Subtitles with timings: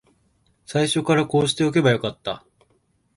[0.65, 2.43] 最初からこうしておけばよかった